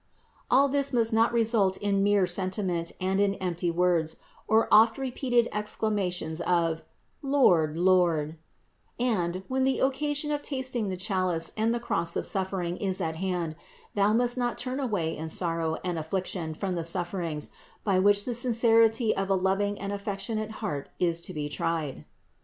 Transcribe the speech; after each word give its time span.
All 0.49 0.67
this 0.67 0.91
must 0.91 1.13
not 1.13 1.31
result 1.31 1.77
in 1.77 2.01
mere 2.03 2.25
senti 2.25 2.63
ment 2.63 2.91
and 2.99 3.19
in 3.19 3.35
empty 3.35 3.69
words, 3.69 4.15
or 4.47 4.67
oft 4.71 4.97
repeated 4.97 5.47
exclamations 5.53 6.41
of: 6.41 6.81
Lord, 7.21 7.77
Lord; 7.77 8.35
and, 8.99 9.43
when 9.47 9.63
the 9.63 9.77
occasion 9.77 10.31
of 10.31 10.41
tasting 10.41 10.89
the 10.89 10.97
chalice 10.97 11.51
and 11.55 11.71
the 11.71 11.79
cross 11.79 12.15
of 12.15 12.25
suffering 12.25 12.77
is 12.77 12.99
at 12.99 13.17
hand, 13.17 13.55
thou 13.93 14.11
must 14.11 14.39
not 14.39 14.57
turn 14.57 14.79
away 14.79 15.15
in 15.15 15.29
sorrow 15.29 15.77
and 15.83 15.99
affliction 15.99 16.55
from 16.55 16.73
the 16.73 16.83
sufferings, 16.83 17.51
by 17.83 17.99
which 17.99 18.25
the 18.25 18.33
sincerity 18.33 19.15
of 19.15 19.29
a 19.29 19.35
loving 19.35 19.77
and 19.79 19.93
affectionate 19.93 20.49
heart 20.65 20.89
is 20.97 21.21
to 21.21 21.31
be 21.31 21.47
tried. 21.47 22.05